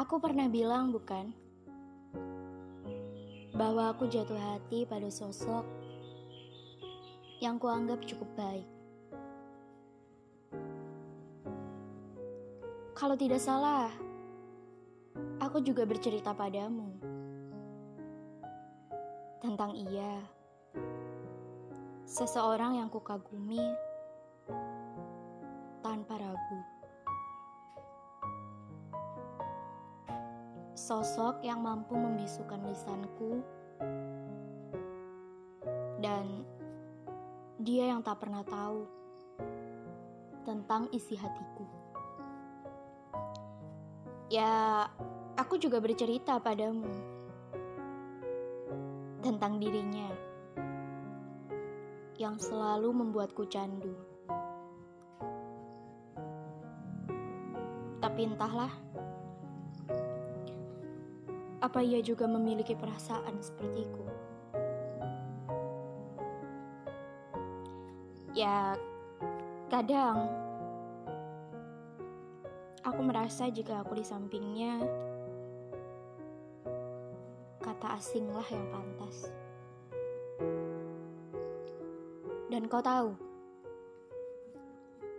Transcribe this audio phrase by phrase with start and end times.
[0.00, 1.28] Aku pernah bilang, bukan,
[3.52, 5.60] bahwa aku jatuh hati pada sosok
[7.44, 8.64] yang kuanggap cukup baik.
[12.96, 13.92] Kalau tidak salah,
[15.36, 16.96] aku juga bercerita padamu
[19.44, 20.16] tentang ia,
[22.08, 23.68] seseorang yang kukagumi
[30.80, 33.44] Sosok yang mampu membisukan lisanku
[36.00, 36.40] dan
[37.60, 38.88] dia yang tak pernah tahu
[40.48, 41.68] tentang isi hatiku.
[44.32, 44.88] Ya,
[45.36, 46.88] aku juga bercerita padamu
[49.20, 50.08] tentang dirinya
[52.16, 53.92] yang selalu membuatku candu.
[58.00, 58.72] Tapi entahlah,
[61.60, 64.04] apa ia juga memiliki perasaan sepertiku?
[68.32, 68.74] Ya,
[69.68, 70.40] kadang
[72.80, 74.80] Aku merasa jika aku di sampingnya,
[77.60, 79.28] kata asinglah yang pantas.
[82.48, 83.12] Dan kau tahu,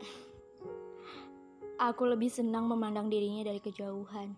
[1.92, 4.32] aku lebih senang memandang dirinya dari kejauhan.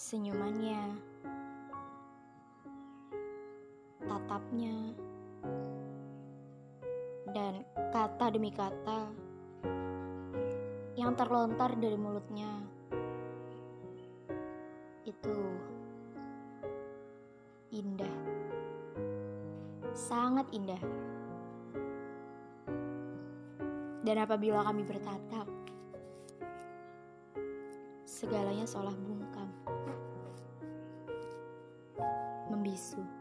[0.00, 0.96] Senyumannya,
[4.00, 4.96] tatapnya,
[7.36, 7.60] dan
[7.92, 9.12] kata demi kata
[10.96, 12.48] yang terlontar dari mulutnya
[15.04, 15.36] itu
[17.68, 18.16] indah,
[19.92, 20.80] sangat indah.
[24.00, 25.44] Dan apabila kami bertatap,
[28.08, 29.59] segalanya seolah bungkam,
[32.70, 33.19] abismo.